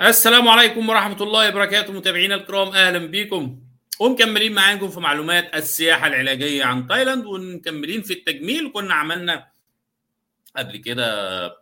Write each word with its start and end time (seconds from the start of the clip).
السلام 0.00 0.48
عليكم 0.48 0.88
ورحمة 0.88 1.22
الله 1.22 1.48
وبركاته 1.48 1.92
متابعينا 1.92 2.34
الكرام 2.34 2.68
أهلا 2.68 2.98
بكم. 2.98 3.58
ومكملين 4.00 4.52
معاكم 4.52 4.88
في 4.88 5.00
معلومات 5.00 5.54
السياحة 5.54 6.06
العلاجية 6.06 6.64
عن 6.64 6.86
تايلاند 6.86 7.26
ومكملين 7.26 8.02
في 8.02 8.12
التجميل. 8.12 8.72
كنا 8.74 8.94
عملنا 8.94 9.46
قبل 10.56 10.76
كده 10.76 11.56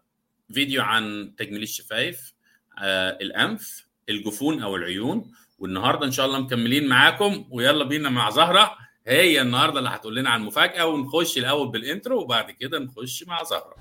فيديو 0.55 0.83
عن 0.83 1.35
تجميل 1.39 1.63
الشفايف 1.63 2.33
آه 2.79 3.19
الأنف 3.21 3.87
الجفون 4.09 4.63
أو 4.63 4.77
العيون. 4.77 5.33
والنهاردة 5.59 6.07
إن 6.07 6.13
شاء 6.13 6.27
الله 6.27 6.39
مكملين 6.39 6.89
معاكم. 6.89 7.49
ويلا 7.51 7.85
بينا 7.85 8.11
مع 8.11 8.31
زهرة. 8.31 8.77
هي 9.07 9.41
النهارده 9.41 9.79
اللي 9.79 9.91
هتقول 9.91 10.17
لنا 10.17 10.31
عن 10.31 10.43
مفاجأة 10.43 10.87
ونخش 10.87 11.39
الأول 11.39 11.69
بال 11.69 11.84
intro 11.84 12.21
وبعد 12.21 12.51
كده 12.51 12.79
نخش 12.79 13.25
مع 13.25 13.43
زهرة. 13.43 13.75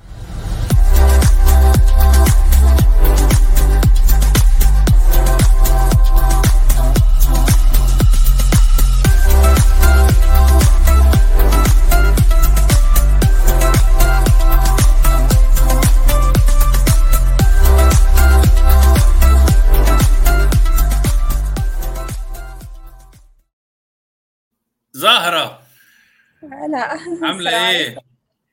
هلا 26.61 26.77
عاملة 27.27 27.69
إيه؟ 27.69 27.97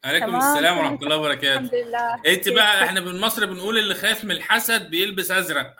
عليكم. 0.05 0.37
السلام 0.37 0.79
ورحمة 0.79 0.99
الله 1.03 1.17
وبركاته. 1.17 1.55
الحمد 1.55 1.75
لله 1.75 2.15
انت 2.27 2.49
بقى 2.49 2.85
إحنا 2.85 3.01
من 3.01 3.21
مصر 3.21 3.47
بنقول 3.47 3.79
اللي 3.79 3.95
خايف 3.95 4.25
من 4.25 4.31
الحسد 4.31 4.91
بيلبس 4.91 5.31
أزرق. 5.31 5.77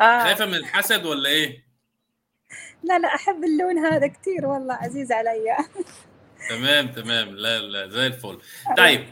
آه. 0.00 0.22
خايفة 0.24 0.46
من 0.46 0.54
الحسد 0.54 1.06
ولا 1.06 1.28
إيه؟ 1.28 1.66
لا 2.82 2.98
لا 2.98 3.14
أحب 3.14 3.44
اللون 3.44 3.78
هذا 3.78 4.06
كثير 4.06 4.46
والله 4.46 4.74
عزيز 4.74 5.12
علي 5.12 5.56
تمام 6.50 6.88
تمام. 6.88 7.28
لا 7.36 7.58
لا 7.58 7.88
زي 7.88 8.06
الفل. 8.06 8.38
طيب. 8.76 9.06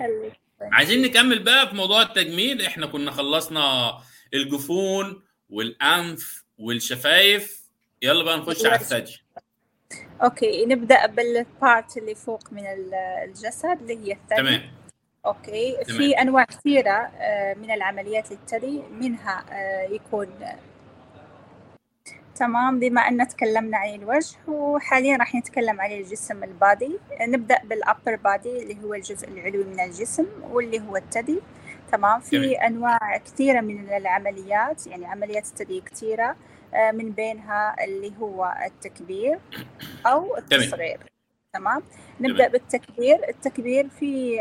عايزين 0.62 1.02
نكمل 1.02 1.38
بقى 1.42 1.68
في 1.68 1.74
موضوع 1.74 2.02
التجميل. 2.02 2.62
إحنا 2.62 2.86
كنا 2.86 3.10
خلصنا 3.10 3.94
الجفون 4.34 5.22
والأنف 5.50 6.44
والشفايف. 6.58 7.64
يلا 8.02 8.24
بقى 8.24 8.38
نخش 8.38 8.66
على 8.66 8.74
الثدي. 8.80 9.23
okay 10.22 10.66
نبدأ 10.66 11.06
بال 11.06 11.36
part 11.36 11.96
اللي 11.96 12.14
فوق 12.14 12.52
من 12.52 12.66
ال- 12.66 12.94
الجسد 12.94 13.78
اللي 13.80 14.08
هي 14.08 14.12
الثدي. 14.12 14.36
تمام. 14.36 14.60
okay 15.26 15.72
تمام. 15.84 15.98
في 15.98 16.12
أنواع 16.12 16.44
كثيرة 16.44 17.10
آه، 17.18 17.54
من 17.54 17.70
العمليات 17.70 18.30
للثدي 18.30 18.82
منها 19.00 19.44
آه، 19.52 19.82
يكون 19.82 20.28
تمام 22.36 22.80
بما 22.80 23.00
أن 23.00 23.28
تكلمنا 23.28 23.78
عن 23.78 23.94
الوجه 23.94 24.36
وحاليا 24.48 25.16
راح 25.16 25.34
نتكلم 25.34 25.80
عن 25.80 25.92
الجسم 25.92 26.44
ال 26.44 26.53
body. 26.53 26.98
نبدأ 27.20 27.58
بال 27.64 27.79
upper 27.79 28.16
body 28.16 28.62
اللي 28.62 28.76
هو 28.84 28.94
الجزء 28.94 29.28
العلوي 29.28 29.64
من 29.64 29.80
الجسم 29.80 30.26
واللي 30.50 30.80
هو 30.80 30.96
الثدي. 30.96 31.40
تمام. 31.96 32.20
في 32.20 32.54
تمام. 32.54 32.66
أنواع 32.66 33.16
كثيرة 33.16 33.60
من 33.60 33.88
العمليات 33.94 34.86
يعني 34.86 35.06
عمليات 35.06 35.44
الثدي 35.46 35.80
كثيرة 35.80 36.36
آه، 36.74 36.90
من 36.90 37.10
بينها 37.10 37.84
اللي 37.84 38.12
هو 38.20 38.54
التكبير 38.66 39.38
أو 40.06 40.36
التصغير. 40.36 41.00
تمام. 41.52 41.82
نبدأ 42.20 42.36
تمام. 42.38 42.52
بالتكبير. 42.52 43.28
التكبير 43.28 43.88
في 43.88 44.36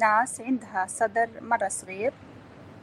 ناس 0.00 0.40
عندها 0.40 0.86
صدر 0.88 1.28
مرة 1.40 1.68
صغير 1.68 2.12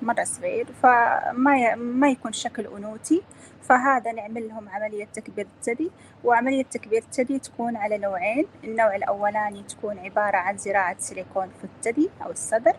مرة 0.01 0.23
صغير 0.23 0.65
فما 0.83 1.57
ي... 1.57 1.75
ما 1.75 2.09
يكون 2.09 2.33
شكل 2.33 2.67
أنوثي 2.67 3.21
فهذا 3.63 4.11
نعمل 4.11 4.47
لهم 4.47 4.69
عملية 4.69 5.05
تكبير 5.05 5.47
الثدي 5.57 5.91
وعملية 6.23 6.63
تكبير 6.63 7.01
الثدي 7.01 7.39
تكون 7.39 7.75
على 7.75 7.97
نوعين. 7.97 8.45
النوع 8.63 8.95
الأولاني 8.95 9.63
تكون 9.63 9.99
عبارة 9.99 10.37
عن 10.37 10.57
زراعة 10.57 10.95
سيليكون 10.99 11.49
في 11.59 11.63
الثدي 11.63 12.09
أو 12.25 12.31
الصدر. 12.31 12.73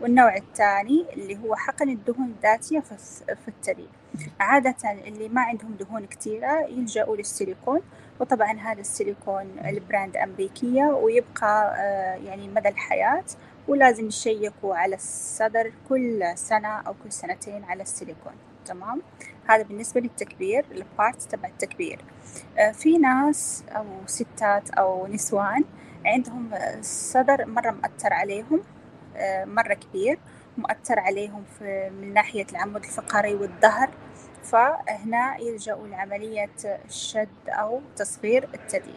والنوع 0.00 0.36
الثاني 0.36 1.06
اللي 1.12 1.38
هو 1.44 1.54
حقن 1.56 1.88
الدهون 1.88 2.26
الذاتية 2.36 2.80
في 2.80 2.90
الث- 2.94 3.34
في 3.34 3.48
الثدي. 3.48 3.88
عادة 4.40 4.76
اللي 5.06 5.28
ما 5.28 5.40
عندهم 5.40 5.74
دهون 5.74 6.06
كثيرة 6.06 6.60
يلجأوا 6.60 7.16
للسيليكون 7.16 7.80
وطبعا 8.20 8.52
هذا 8.52 8.80
السيليكون 8.80 9.56
ال 9.64 9.73
brand 9.73 10.16
أمريكية 10.16 10.82
ويبقى 10.84 11.74
آه، 11.78 12.14
يعني 12.14 12.48
مدى 12.48 12.68
الحياة 12.68 13.24
ولازم 13.68 14.06
يشيكوا 14.06 14.74
على 14.76 14.94
الصدر 14.94 15.72
كل 15.88 16.24
سنة 16.34 16.68
أو 16.68 16.94
كل 17.04 17.12
سنتين 17.12 17.64
على 17.64 17.82
السيليكون. 17.82 18.32
تمام؟ 18.66 19.02
هذا 19.48 19.62
بالنسبة 19.62 20.00
للتكبير 20.00 20.64
ال 20.72 20.82
part 20.82 21.22
تبع 21.22 21.48
التكبير. 21.48 22.04
آه، 22.58 22.72
في 22.72 22.98
ناس 22.98 23.64
أو 23.76 23.84
ستات 24.06 24.70
أو 24.70 25.06
نسوان 25.06 25.64
عندهم 26.06 26.50
الصدر 26.54 27.46
مرة 27.46 27.70
مأثر 27.70 28.12
عليهم. 28.12 28.60
آه، 28.60 28.79
مرة 29.44 29.74
كبير 29.74 30.18
مؤثر 30.58 30.98
عليهم 31.00 31.44
في 31.58 31.90
من 31.90 32.14
ناحية 32.14 32.46
العمود 32.52 32.84
الفقري 32.84 33.34
والظهر. 33.34 33.90
فهنا 34.44 35.36
يلجأوا 35.38 35.86
لعملية 35.86 36.50
شد 36.88 37.28
أو 37.48 37.80
تصغير 37.96 38.48
الثدي 38.54 38.94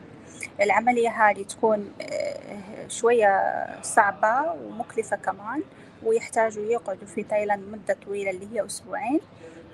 العملية 0.61 1.09
هذه 1.09 1.43
تكون 1.43 1.93
آه، 2.01 2.87
شوية 2.87 3.65
صعبة 3.81 4.51
ومكلفة 4.51 5.15
كمان 5.17 5.63
ويحتاجوا 6.03 6.63
يقعدوا 6.63 7.07
في 7.07 7.23
تايلاند 7.23 7.63
مدة 7.71 7.97
طويلة 8.05 8.31
اللي 8.31 8.47
هي 8.53 8.65
أسبوعين. 8.65 9.19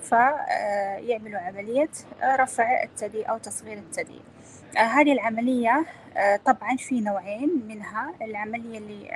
فيعملوا 0.02 1.40
عملية 1.40 1.90
رفع 2.24 2.84
الثدي 2.84 3.24
أو 3.24 3.38
تصغير 3.38 3.78
الثدي 3.78 4.16
آه، 4.16 4.39
هذه 4.78 5.14
العملية 5.14 5.86
آه، 6.18 6.40
طبعا 6.46 6.76
في 6.78 7.02
نوعين 7.02 7.64
منها. 7.68 8.14
العملية 8.22 8.78
اللي 8.78 9.12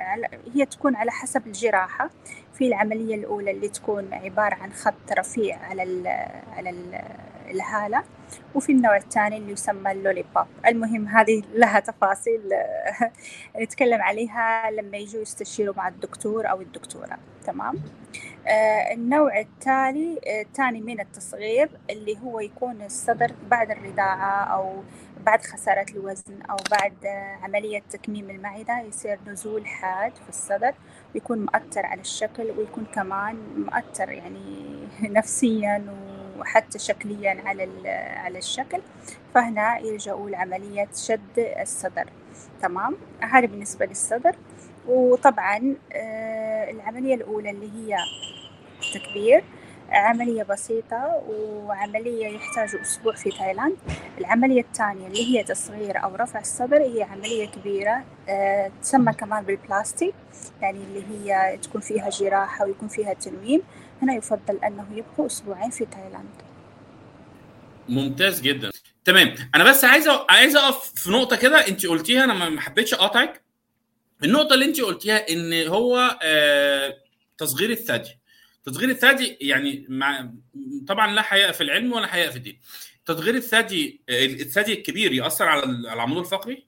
هي 0.54 0.66
تكون 0.66 0.96
على 0.96 1.10
حسب 1.10 1.46
الجراحة. 1.46 2.10
في 2.54 2.66
العملية 2.66 3.14
الأولى 3.14 3.50
اللي 3.50 3.68
تكون 3.68 4.14
عبارة 4.14 4.54
عن 4.54 4.72
خط 4.72 5.12
رفيع 5.18 5.58
على 5.58 5.82
ال 5.82 6.06
على 6.56 6.70
ال 6.70 7.00
الهالة. 7.50 8.02
وفي 8.54 8.72
النوع 8.72 8.96
الثاني 8.96 9.36
اللي 9.36 9.52
يسمى 9.52 9.92
اللولي 9.92 10.24
بوب 10.34 10.46
المهم 10.66 11.08
هذه 11.08 11.42
لها 11.54 11.80
تفاصيل 11.80 12.52
آه، 12.52 13.10
نتكلم 13.62 14.02
عليها 14.02 14.70
لما 14.70 14.96
يجوا 14.96 15.22
يستشيروا 15.22 15.74
مع 15.76 15.88
الدكتور 15.88 16.50
أو 16.50 16.60
الدكتورة. 16.60 17.18
تمام؟ 17.46 17.74
آه، 18.46 18.92
النوع 18.92 19.40
التالي 19.40 20.20
آه، 20.26 20.42
الثاني 20.42 20.80
من 20.80 21.00
التصغير 21.00 21.70
اللي 21.90 22.18
هو 22.24 22.40
يكون 22.40 22.82
الصدر 22.82 23.32
بعد 23.50 23.70
الرضاعة 23.70 24.44
أو 24.44 24.82
بعد 25.26 25.42
خسارة 25.42 25.86
الوزن 25.90 26.42
أو 26.50 26.56
بعد 26.70 27.04
آه، 27.06 27.38
عملية 27.42 27.82
تكميم 27.90 28.30
المعدة 28.30 28.80
يصير 28.80 29.18
نزول 29.26 29.66
حاد 29.66 30.12
في 30.16 30.28
الصدر 30.28 30.74
ويكون 31.14 31.38
مؤثر 31.38 31.86
على 31.86 32.00
الشكل 32.00 32.50
ويكون 32.58 32.84
كمان 32.94 33.36
مؤثر 33.56 34.08
يعني 34.12 34.64
نفسيا 35.18 35.86
وحتى 36.38 36.78
شكليا 36.78 37.42
على 37.44 37.64
ال- 37.64 37.86
على 38.18 38.38
الشكل. 38.38 38.80
فهنا 39.34 39.78
يلجأوا 39.78 40.30
لعملية 40.30 40.88
شد 40.96 41.38
الصدر. 41.38 42.04
تمام؟ 42.62 42.96
هذا 43.20 43.46
بالنسبة 43.46 43.86
للصدر. 43.86 44.36
وطبعا 44.88 45.74
آه، 45.92 46.70
العملية 46.70 47.14
الأولى 47.14 47.50
اللي 47.50 47.70
هي 47.72 47.96
تكبير. 48.94 49.44
عملية 49.94 50.42
بسيطة 50.42 51.22
وعملية 51.28 52.26
يحتاج 52.26 52.80
أسبوع 52.80 53.14
في 53.14 53.30
تايلاند. 53.30 53.76
العملية 54.18 54.60
الثانية 54.60 55.06
اللي 55.06 55.38
هي 55.38 55.44
تصغير 55.44 56.04
أو 56.04 56.14
رفع 56.14 56.40
الصدر 56.40 56.76
هي 56.76 57.02
عملية 57.02 57.46
كبيرة 57.46 58.04
آه، 58.28 58.70
تسمى 58.82 59.12
كمان 59.12 59.44
بالبلاستي 59.44 60.12
يعني 60.62 60.78
اللي 60.78 61.04
هي 61.10 61.58
تكون 61.62 61.80
فيها 61.80 62.10
جراحة 62.10 62.64
ويكون 62.64 62.88
فيها 62.88 63.14
تنويم 63.14 63.62
هنا 64.02 64.14
يفضل 64.14 64.58
أنه 64.64 64.86
يبقوا 64.92 65.26
أسبوعين 65.26 65.70
في 65.70 65.86
تايلاند. 65.86 66.34
ممتاز 67.88 68.40
جدا. 68.40 68.70
تمام. 69.04 69.34
أنا 69.54 69.64
بس 69.64 69.84
عايز 69.84 70.08
عايز 70.30 70.56
أقف 70.56 70.92
في 70.94 71.10
نقطة 71.10 71.36
كده 71.36 71.68
أنت 71.68 71.86
قلتيها 71.86 72.24
أنا 72.24 72.34
ما 72.34 72.48
ما 72.48 72.60
حبيتش 72.60 72.94
أقاطعك. 72.94 73.42
النقطة 74.24 74.54
اللي 74.54 74.64
أنت 74.64 74.80
قلتيها 74.80 75.28
إن 75.30 75.68
هو 75.68 76.18
آه، 76.22 76.94
تصغير 77.38 77.70
الثدي. 77.70 78.18
تصغير 78.64 78.90
الثدي 78.90 79.38
يعني 79.40 79.86
مع 79.88 80.28
طبعا 80.88 81.12
لا 81.14 81.22
حياء 81.22 81.52
في 81.52 81.60
العلم 81.60 81.92
ولا 81.92 82.06
حياء 82.06 82.30
في 82.30 82.36
الدين 82.36 82.60
تصغير 83.06 83.34
الثدي 83.34 84.00
آه، 84.08 84.24
الثدي 84.26 84.72
الكبير 84.72 85.12
يأثر 85.12 85.44
على 85.48 85.62
ال- 85.64 85.86
على 85.86 85.94
العمود 85.96 86.18
الفقري 86.18 86.66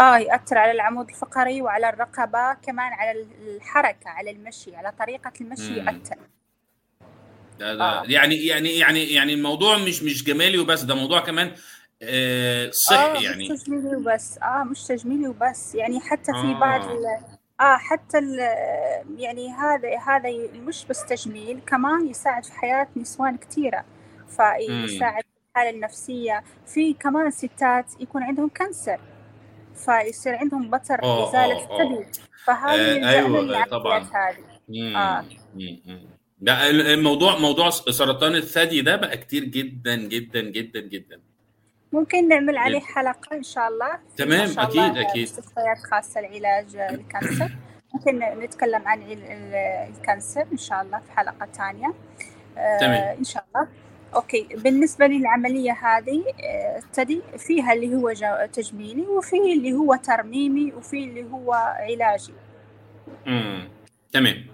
آه 0.00 0.18
يأثر 0.18 0.58
على 0.58 0.72
العمود 0.72 1.08
الفقري 1.08 1.62
وعلى 1.62 1.88
الرقبة 1.88 2.54
كمان 2.54 2.92
على 2.92 3.26
الحركة 3.56 4.10
على 4.10 4.30
المشي 4.30 4.76
على 4.76 4.92
طريقة 4.98 5.32
المشي. 5.40 5.76
يأثر 5.76 6.16
ده 7.58 7.74
ده 7.74 7.84
آه. 7.84 8.04
يعني 8.06 8.46
يعني 8.46 8.78
يعني 8.78 9.12
يعني 9.12 9.34
الموضوع 9.34 9.78
مش 9.78 10.02
مش 10.02 10.24
جمالي 10.24 10.58
وبس 10.58 10.82
ده 10.82 10.94
موضوع 10.94 11.20
كمان 11.20 11.46
آه، 12.02 12.66
آه 12.66 12.70
صحي 12.70 13.18
مش 13.18 13.24
يعني 13.24 13.48
تجميلي 13.48 13.96
وبس 13.96 14.38
آه 14.42 14.64
مش 14.64 14.82
تجميلي 14.84 15.28
وبس 15.28 15.74
يعني 15.74 16.00
حتى 16.00 16.32
في 16.32 16.38
آه. 16.38 16.60
بعض 16.60 16.90
آه 17.60 17.76
حتى 17.76 18.18
يعني 19.16 19.48
هذا 19.52 19.98
هذا 19.98 20.30
مش 20.66 20.86
بس 20.90 21.04
تجميل 21.06 21.60
كمان 21.66 22.06
يساعد 22.08 22.44
في 22.44 22.52
حياة 22.52 22.88
نسوان 22.96 23.36
كثيرة 23.36 23.84
فيساعد 24.28 25.22
في 25.24 25.30
الحالة 25.50 25.70
النفسية. 25.70 26.42
في 26.66 26.92
كمان 26.92 27.30
ستات 27.30 28.00
يكون 28.00 28.22
عندهم 28.22 28.48
cancer 28.48 29.00
فيصير 29.74 30.36
عندهم 30.36 30.70
بتر 30.70 30.98
إزالة 31.28 31.56
الثدي. 31.64 32.20
فهذه 32.44 33.04
آه 33.04 33.10
أيوه 33.10 33.64
طبعا. 33.64 33.98
هذه. 33.98 34.96
آه. 34.96 35.24
ده 36.38 36.70
الموضوع 36.70 37.38
موضوع 37.38 37.70
سرطان 37.70 38.34
الثدي 38.34 38.80
ده 38.80 38.96
بقى 38.96 39.16
كتير 39.16 39.44
جدا 39.44 39.96
جدا 39.96 40.40
جدا 40.40 40.80
جدا. 40.80 41.20
ممكن 41.92 42.28
نعمل 42.28 42.56
عليه 42.58 42.80
حلقة 42.80 43.36
إن 43.36 43.42
شاء 43.42 43.68
الله. 43.68 43.98
تمام 44.16 44.46
شاء 44.46 44.64
أكيد 44.64 44.78
الله 44.78 45.00
أكيد. 45.00 45.22
مستشفيات 45.22 45.78
خاصة 45.90 46.20
لعلاج 46.20 46.76
ال 46.76 46.85
cancer. 46.85 47.50
ممكن 47.94 48.18
نتكلم 48.18 48.88
عن 48.88 49.02
ال 49.98 50.05
cancer 50.05 50.46
إن 50.52 50.58
شاء 50.58 50.82
الله 50.82 50.98
في 50.98 51.12
حلقة 51.12 51.48
ثانية. 51.56 51.94
تمام. 52.80 52.92
آه 52.92 53.16
إن 53.18 53.24
شاء 53.24 53.44
الله. 53.48 53.68
okay. 54.14 54.46
بالنسبة 54.54 55.06
للعملية 55.06 55.72
هذه 55.72 56.24
الثدي 56.78 57.22
فيها 57.38 57.72
اللي 57.72 57.94
هو 57.94 58.12
تجميلي 58.52 59.02
وفيه 59.02 59.52
اللي 59.52 59.72
هو 59.72 59.94
ترميمي 59.94 60.72
وفيه 60.72 61.04
اللي 61.04 61.24
هو 61.24 61.52
علاجي. 61.52 62.32
امم 63.26 63.68
تمام. 64.12 64.46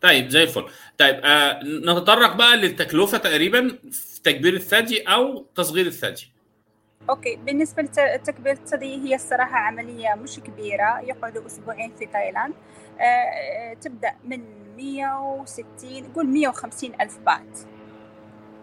طيب 0.00 0.28
زي 0.28 0.42
الفل. 0.42 0.64
طيب 0.98 1.20
آه 1.24 1.60
نتطرق 1.62 2.36
بقى 2.36 2.56
للتكلفة 2.56 3.18
تقريبا 3.18 3.78
في 3.90 4.22
تكبير 4.22 4.54
الثدي 4.54 5.02
أو 5.02 5.46
تصغير 5.54 5.86
الثدي. 5.86 6.30
okay 7.08 7.36
بالنسبة 7.36 7.82
لتكبير 7.82 8.52
الثدي 8.52 9.08
هي 9.08 9.14
الصراحة 9.14 9.56
عملية 9.58 10.14
مش 10.14 10.40
كبيرة 10.40 11.00
يقعدوا 11.00 11.46
أسبوعين 11.46 11.92
في 11.98 12.06
تايلاند. 12.06 12.54
آه 13.00 13.74
تبدأ 13.74 14.12
من 14.24 14.44
160 14.76 16.12
قول 16.14 16.26
150 16.26 17.00
ألف 17.00 17.18
بات 17.18 17.58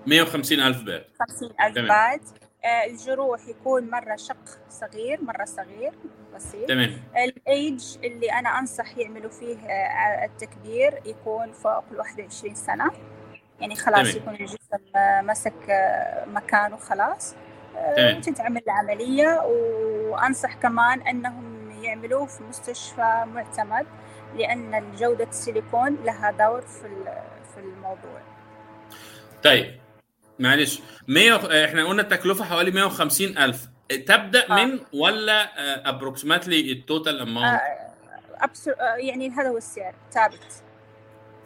150 0.07 0.59
ألف 0.59 0.81
بات 0.83 1.07
50 1.19 1.49
ألف 1.61 1.77
بات 1.77 2.21
آه 2.65 2.85
الجروح 2.85 3.47
يكون 3.47 3.89
مرة 3.89 4.15
شق 4.15 4.59
صغير 4.69 5.23
مرة 5.23 5.45
صغير 5.45 5.93
بسيط. 6.35 6.67
تمام. 6.67 7.01
الايج 7.17 7.97
اللي 8.03 8.31
أنا 8.31 8.59
أنصح 8.59 8.97
يعملوا 8.97 9.29
فيه 9.31 9.57
آه 9.57 10.25
التكبير 10.25 11.01
يكون 11.05 11.51
فوق 11.51 11.83
ال 11.91 11.97
21 11.99 12.55
سنة. 12.55 12.91
يعني 13.59 13.75
خلاص 13.75 14.11
تمام. 14.11 14.17
يكون 14.17 14.33
الجسم 14.35 14.95
آه 14.95 15.21
مسك 15.21 15.69
آه 15.69 16.25
مكانه 16.25 16.77
خلاص. 16.77 17.35
آه 17.77 18.19
تتعمل 18.19 18.61
العملية 18.67 19.41
وأنصح 19.45 20.53
كمان 20.53 21.01
أنهم 21.01 21.71
يعملوه 21.83 22.25
في 22.25 22.43
مستشفى 22.43 23.25
معتمد 23.33 23.85
لأن 24.35 24.95
جودة 24.95 25.29
السيليكون 25.29 25.97
لها 26.05 26.31
دور 26.31 26.61
في 26.61 26.87
في 27.53 27.59
الموضوع. 27.59 28.21
طيب 29.43 29.79
معلش 30.39 30.81
100 31.07 31.65
إحنا 31.65 31.85
قلنا 31.85 32.01
التكلفة 32.01 32.45
حوالي 32.45 32.71
150 32.71 33.37
ألف. 33.37 33.67
تبدأ 33.89 34.51
آه. 34.51 34.65
من 34.65 34.79
ولا 34.93 35.89
approximately 35.89 36.71
ال 36.71 36.79
total 36.79 37.19
amount 37.21 37.61
يعني 38.97 39.29
هذا 39.29 39.49
هو 39.49 39.57
السعر. 39.57 39.95
ثابت. 40.11 40.63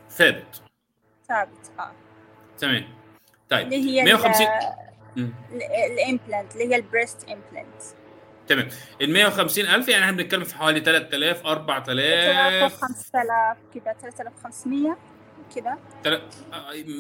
ثابت. 0.09 0.61
ثابت 1.27 1.71
آه. 1.79 1.91
تمام. 2.57 2.83
طيب 3.49 3.65
اللي 3.65 3.99
هي 3.99 4.03
150 4.03 4.47
ال 5.17 5.34
implant 5.34 6.53
اللي 6.53 6.69
هي 6.69 6.75
ال 6.75 6.82
breast 6.82 7.23
implant 7.29 7.81
تمام. 8.47 8.67
ال 9.01 9.13
150 9.13 9.65
ألف 9.65 9.89
يعني 9.89 10.05
إحنا 10.05 10.17
بنتكلم 10.17 10.43
في 10.43 10.55
حوالي 10.55 10.79
3000 10.79 11.45
4000 11.45 12.81
5000 12.81 13.57
كده 13.75 13.95
3500 14.01 14.97
كده. 15.55 15.77
تل... 16.03 16.21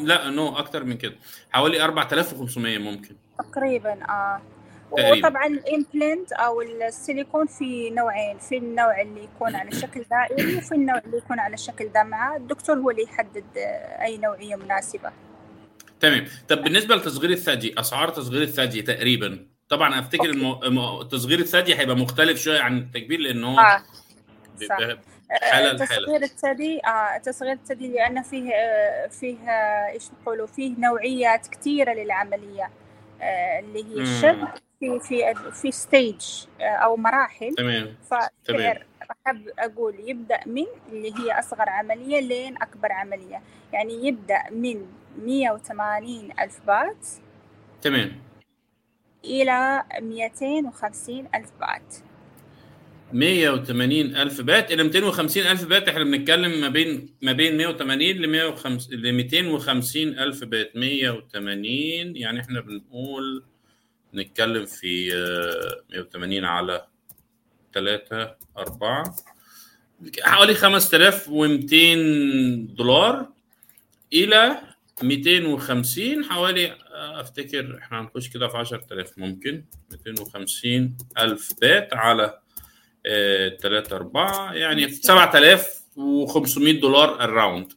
لا 0.07 0.29
no 0.29 0.57
أكتر 0.57 0.83
من 0.83 0.97
كده. 0.97 1.15
حوالي 1.51 1.83
4500 1.83 2.77
ممكن. 2.77 3.15
تقريبا 3.37 3.97
آه. 4.09 4.41
تقريبا. 4.91 5.27
وطبعا 5.27 5.45
ال 5.45 5.56
implant 5.56 6.31
أو 6.31 6.61
السيليكون 6.61 7.47
في 7.47 7.89
نوعين 7.89 8.37
في 8.37 8.57
النوع 8.57 9.01
اللي 9.01 9.23
يكون 9.23 9.55
على 9.55 9.71
شكل 9.71 10.05
دائري 10.11 10.57
وفي 10.57 10.75
النوع 10.75 10.97
اللي 10.97 11.17
يكون 11.17 11.39
على 11.39 11.57
شكل 11.57 11.91
دمعة. 11.91 12.35
الدكتور 12.37 12.77
هو 12.77 12.89
اللي 12.89 13.03
يحدد 13.03 13.45
أي 14.01 14.17
نوعية 14.17 14.55
مناسبة. 14.55 15.11
تمام. 16.01 16.25
طب 16.49 16.63
بالنسبة 16.63 16.95
لتصغير 16.95 17.29
الثدي 17.29 17.79
أسعار 17.79 18.09
تصغير 18.09 18.41
الثدي 18.41 18.81
تقريبا؟ 18.81 19.45
طبعا 19.69 19.99
أفتكر 19.99 20.29
المو... 20.29 21.03
تصغير 21.03 21.39
الثدي 21.39 21.75
هيبقى 21.75 21.95
مختلف 21.95 22.41
شوية 22.41 22.59
عن 22.59 22.77
التكبير 22.77 23.19
لأن 23.19 23.43
هو 23.43 23.59
آه. 23.59 23.83
حالة 25.41 25.73
تصغير 25.85 26.23
الثدي 26.23 26.81
آه 26.85 27.17
تصغير 27.17 27.53
الثدي 27.53 27.87
لأن 27.87 28.21
فيه 28.23 28.53
آه 28.53 29.07
فيه 29.07 29.37
آه 29.37 29.91
إيش 29.91 30.03
نقولوا 30.21 30.47
فيه 30.47 30.75
نوعيات 30.79 31.47
كثيرة 31.47 31.93
للعملية 31.93 32.69
آه 33.21 33.59
اللي 33.59 33.83
هي 33.83 34.01
الشد 34.01 34.47
في 34.79 34.99
في 34.99 35.33
في 35.61 35.71
ستيج 35.71 36.21
أو 36.61 36.97
مراحل. 36.97 37.55
تمام. 37.57 37.95
فسعر 38.05 38.85
أحب 39.11 39.47
أقول 39.59 40.09
يبدأ 40.09 40.39
من 40.45 40.65
اللي 40.91 41.13
هي 41.19 41.39
أصغر 41.39 41.69
عملية 41.69 42.19
لين 42.19 42.55
أكبر 42.61 42.91
عملية. 42.91 43.41
يعني 43.73 44.07
يبدأ 44.07 44.43
من 44.51 44.85
180 45.17 46.29
ألف 46.39 46.59
بات 46.67 47.07
تمام. 47.81 48.21
إلى 49.25 49.83
250 50.01 51.27
ألف 51.35 51.51
بات. 51.59 51.95
180 53.13 54.15
ألف 54.15 54.41
بات. 54.41 54.71
إلى 54.71 54.83
250 54.83 55.43
ألف 55.47 55.65
بات 55.65 55.89
إحنا 55.89 56.03
بنتكلم 56.03 56.61
ما 56.61 56.69
بين 56.69 57.13
ما 57.21 57.31
بين 57.31 57.57
180 57.57 58.15
ل 58.15 58.27
150 58.27 58.99
ل 58.99 59.13
250 59.13 60.07
ألف 60.19 60.43
بات. 60.43 60.75
180 60.75 62.15
يعني 62.15 62.41
إحنا 62.41 62.59
بنقول 62.61 63.43
نتكلم 64.13 64.65
في 64.65 65.09
180 65.89 66.45
على 66.45 66.87
3 67.73 68.35
4 68.57 69.15
حوالي 70.21 70.53
5200 70.53 72.75
دولار 72.75 73.27
إلى 74.13 74.57
250 75.03 76.25
حوالي 76.25 76.75
أفتكر 76.93 77.77
إحنا 77.77 78.01
هنخش 78.01 78.29
كده 78.29 78.47
في 78.47 78.57
10000 78.57 79.17
ممكن. 79.17 79.65
250 79.91 80.97
ألف 81.19 81.51
بات 81.61 81.93
على 81.93 82.39
3 83.61 83.95
4 83.95 84.53
يعني 84.53 84.89
7500 84.89 86.79
دولار 86.81 87.23
الراوند 87.23 87.73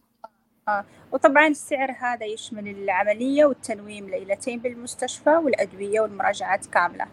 آه. 0.69 0.85
وطبعا 1.12 1.46
السعر 1.49 1.91
هذا 2.00 2.26
يشمل 2.26 2.69
العملية 2.69 3.44
والتنويم 3.44 4.10
ليلتين 4.10 4.58
بالمستشفى 4.58 5.31
والأدوية 5.31 6.01
والمراجعات 6.01 6.67
كاملة. 6.67 7.06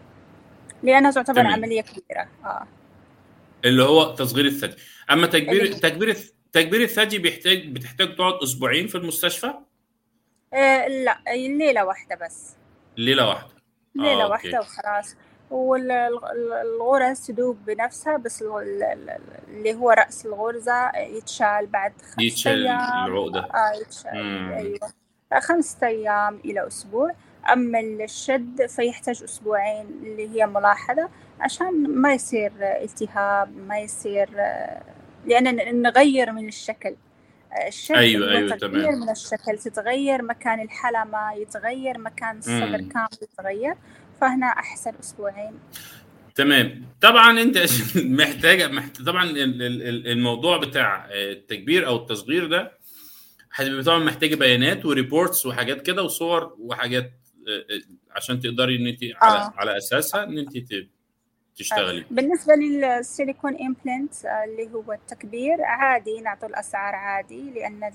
لأنها 0.82 1.10
تعتبر 1.10 1.34
تمام. 1.40 1.52
عملية 1.52 1.80
كبيرة. 1.82 2.28
آه. 2.44 2.66
اللي 3.64 3.82
هو 3.82 4.14
تصغير 4.14 4.44
الثدي. 4.46 4.76
أما 5.10 5.26
تكبير 5.26 5.72
تكبير 5.72 6.16
تكبير 6.52 6.80
الثدي 6.82 7.18
بيحتاج 7.18 7.68
بتحتاج 7.72 8.16
تقعد 8.16 8.34
أسبوعين 8.42 8.86
في 8.86 8.94
المستشفى؟ 8.94 9.54
آه 10.54 10.88
لا 10.88 11.18
ليلة 11.36 11.84
واحدة 11.84 12.16
بس. 12.26 12.56
ليلة 12.96 13.28
واحدة. 13.28 13.52
ليلة 13.94 14.24
آه 14.24 14.28
واحدة 14.28 14.60
وخلاص. 14.60 15.16
والغرز 15.50 17.20
تدوب 17.26 17.58
بنفسها 17.66 18.16
بس 18.16 18.42
اللي 18.42 19.74
هو 19.74 19.90
رأس 19.90 20.26
الغرزة 20.26 20.90
يتشال 20.96 21.66
بعد 21.66 21.92
خمسة 22.02 22.22
يتشال 22.22 22.66
أيام. 22.66 23.06
العقدة. 23.06 23.40
آه 23.40 23.72
يتشال 23.80 24.14
مم. 24.24 24.52
أيوة. 24.52 24.92
خمسة 25.40 25.86
أيام 25.86 26.40
إلى 26.44 26.66
أسبوع. 26.66 27.12
أما 27.52 27.80
الشد 27.80 28.66
فيحتاج 28.66 29.22
أسبوعين 29.22 29.86
اللي 30.02 30.28
هي 30.30 30.46
ملاحظة 30.46 31.08
عشان 31.40 31.90
ما 31.90 32.14
يصير 32.14 32.52
التهاب 32.60 33.56
ما 33.56 33.78
يصير 33.78 34.28
لأن 35.26 35.82
نغير 35.82 36.32
من 36.32 36.48
الشكل. 36.48 36.96
الشكل 37.68 37.94
أيوة 37.98 38.30
أيوة 38.30 38.56
تغيير 38.56 38.90
من 38.96 39.10
الشكل 39.10 39.58
تتغير 39.58 40.22
مكان 40.22 40.60
الحلمة 40.60 41.32
يتغير 41.32 41.98
مكان 41.98 42.38
الصدر. 42.38 42.76
كامل 42.78 43.08
يتغير 43.22 43.74
فهنا 44.20 44.46
أحسن 44.46 44.92
أسبوعين. 45.00 45.52
تمام. 46.34 46.82
طبعا 47.00 47.42
أنت 47.42 47.58
محتاجة 47.96 48.68
محتاج 48.68 49.06
طبعا 49.06 49.24
الموضوع 49.36 50.56
بتاع 50.56 51.06
التكبير 51.10 51.86
أو 51.86 51.96
التصغير 51.96 52.46
ده 52.46 52.72
هتبقى 53.54 53.82
طبعا 53.82 53.98
محتاجه 53.98 54.34
بيانات 54.34 54.84
و 54.84 54.92
reports 54.92 55.46
وحاجات 55.46 55.82
كده 55.82 56.02
وصور 56.02 56.56
وحاجات 56.58 57.12
عشان 58.10 58.40
تقدري 58.40 58.76
إن 58.76 58.86
انت 58.86 59.02
آه. 59.02 59.24
على, 59.24 59.52
على 59.56 59.76
أساسها 59.76 60.24
إن 60.24 60.38
انت 60.38 60.52
تشتغلي. 61.56 62.04
بالنسبة 62.10 62.54
لل 62.54 62.74
silicone 62.74 63.56
implant 63.56 64.14
اللي 64.24 64.70
هو 64.74 64.92
التكبير 64.92 65.62
عادي 65.62 66.20
نعطوا 66.20 66.48
الأسعار 66.48 66.94
عادي 66.94 67.50
لأن 67.50 67.92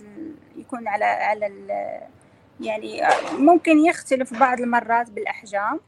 يكون 0.58 0.88
على 0.88 1.06
على 1.06 1.48
يعني 2.62 3.02
ممكن 3.32 3.80
يختلف 3.80 4.40
بعض 4.40 4.60
المرات 4.60 5.10
بالأحجام 5.12 5.80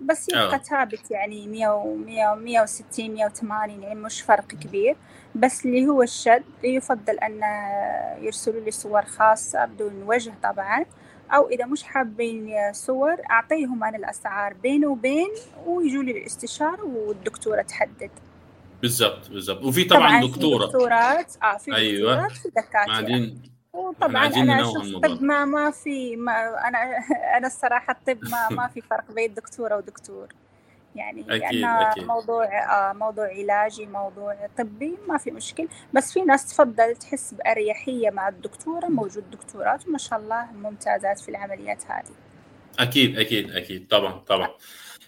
بس 0.00 0.28
يبقى 0.28 0.58
ثابت 0.58 1.10
يعني 1.10 1.46
100 1.46 1.84
100 1.84 2.34
160 2.34 3.10
180 3.10 3.82
يعني 3.82 3.94
مش 3.94 4.22
فرق 4.22 4.46
كبير. 4.46 4.96
بس 5.34 5.66
اللي 5.66 5.86
هو 5.86 6.02
الشد 6.02 6.44
يفضل 6.64 7.18
أن 7.18 7.40
يرسلوا 8.24 8.60
لي 8.60 8.70
صور 8.70 9.02
خاصة 9.02 9.64
بدون 9.64 10.02
وجه 10.02 10.32
طبعا. 10.42 10.84
أو 11.30 11.48
إذا 11.48 11.66
مش 11.66 11.82
حابين 11.82 12.72
صور 12.72 13.16
أعطيهم 13.30 13.84
أنا 13.84 13.96
الأسعار 13.96 14.52
بين 14.52 14.84
وبين 14.84 15.28
ويجوا 15.66 16.02
لي 16.02 16.10
الاستشارة 16.10 16.84
والدكتورة 16.84 17.62
تحدد. 17.62 18.10
بالظبط 18.82 19.30
بالظبط 19.30 19.64
وفي 19.64 19.84
طبعا 19.84 20.20
في 20.20 20.28
دكتورة. 20.28 20.66
دكتورات 20.66 21.36
آه 21.42 21.56
في 21.56 21.74
أيوه. 21.74 22.14
دكتورات 22.14 22.32
في 22.32 22.50
إحنا 22.78 23.34
وطبعا 23.72 24.26
أنا 24.26 24.60
أشوف 24.60 24.96
طب 24.96 25.22
ما 25.22 25.44
ما 25.44 25.70
في 25.70 26.16
ما 26.16 26.32
أنا 26.68 26.78
أنا 27.36 27.46
الصراحة 27.46 27.92
الطب 27.92 28.24
ما 28.30 28.48
ما 28.50 28.68
في 28.68 28.80
فرق 28.80 29.12
بين 29.12 29.34
دكتورة 29.34 29.76
ودكتور. 29.76 30.28
يعني 30.96 31.20
أكيد 31.30 31.60
لأن 31.60 31.64
أكيد. 31.64 32.04
موضوع 32.04 32.44
آه 32.44 32.92
موضوع 32.92 33.28
علاجي 33.28 33.86
موضوع 33.86 34.36
طبي 34.58 34.98
ما 35.08 35.18
في 35.18 35.30
مشكل. 35.30 35.68
بس 35.94 36.12
في 36.12 36.22
ناس 36.22 36.46
تفضل 36.48 36.96
تحس 36.96 37.34
بأريحية 37.34 38.10
مع 38.10 38.28
الدكتورة 38.28 38.86
موجود 38.86 39.30
دكتورات 39.30 39.88
وما 39.88 39.98
شاء 39.98 40.18
الله 40.18 40.46
ممتازات 40.52 41.20
في 41.20 41.28
العمليات 41.28 41.82
هذه. 41.88 42.14
أكيد 42.78 43.18
أكيد 43.18 43.50
أكيد. 43.50 43.86
طبعا 43.88 44.12
طبعا. 44.12 44.48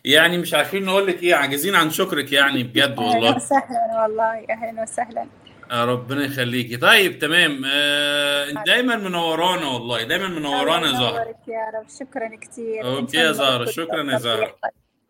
يعني 0.05 0.39
مش 0.39 0.55
عارفين 0.55 0.85
نقول 0.85 1.07
لك 1.07 1.23
إيه 1.23 1.35
عاجزين 1.35 1.75
عن 1.75 1.91
شكرك 1.91 2.33
يعني 2.33 2.63
بجد 2.63 2.91
أهلا 2.99 3.01
والله. 3.03 3.37
وسهلا 3.37 4.03
والله 4.03 4.47
أهلا 4.51 4.83
وسهلا. 4.83 5.27
آه، 5.71 5.85
ربنا 5.85 6.25
يخليكي. 6.25 6.77
طيب 6.77 7.19
تمام. 7.19 7.63
آه 7.67 8.51
انت 8.51 8.67
دايما 8.67 8.97
منورانا 8.97 9.67
والله 9.67 10.03
دايما 10.03 10.29
منورانا 10.29 10.87
يا 10.87 10.93
زهرة. 10.93 11.21
ينورك 11.21 11.49
يا 11.49 11.79
رب. 11.81 11.87
شكرا 12.01 12.37
كثير 12.41 12.97
أوكي 12.97 13.17
يا 13.17 13.31
الكل 13.31 13.73
شكرا 13.73 14.03
يا 14.03 14.13
يحفظك 14.13 14.55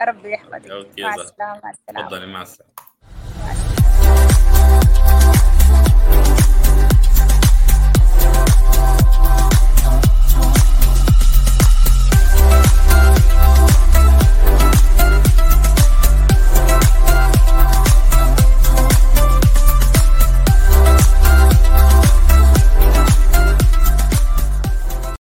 ربي 0.04 0.32
يحفظك. 0.32 0.70
مع 1.00 1.14
السلامة 1.14 1.60
مع 1.64 1.70
السلامة. 1.70 2.06
اتفضلي 2.06 2.26
مع 2.26 2.42
السلامة. 2.42 2.72